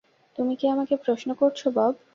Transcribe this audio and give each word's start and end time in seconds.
তুমি 0.37 0.53
কি 0.55 0.65
আমাকে 0.67 0.95
প্রশ্ন 0.97 1.29
করছো, 1.33 1.67
বব? 1.71 1.93